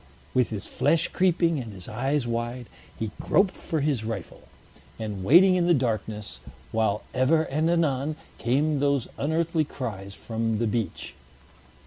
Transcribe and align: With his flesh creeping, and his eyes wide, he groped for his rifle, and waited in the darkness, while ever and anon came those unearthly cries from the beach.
With 0.33 0.49
his 0.49 0.65
flesh 0.65 1.09
creeping, 1.09 1.59
and 1.59 1.71
his 1.73 1.87
eyes 1.87 2.25
wide, 2.25 2.65
he 2.97 3.11
groped 3.21 3.55
for 3.55 3.81
his 3.81 4.03
rifle, 4.03 4.47
and 4.97 5.23
waited 5.23 5.53
in 5.53 5.67
the 5.67 5.75
darkness, 5.75 6.39
while 6.71 7.03
ever 7.13 7.43
and 7.43 7.69
anon 7.69 8.15
came 8.39 8.79
those 8.79 9.07
unearthly 9.19 9.63
cries 9.63 10.15
from 10.15 10.57
the 10.57 10.65
beach. 10.65 11.13